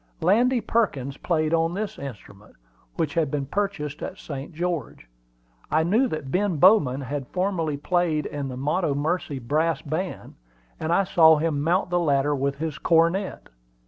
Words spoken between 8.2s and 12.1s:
in the Montomercy Brass Band, and I saw him mount the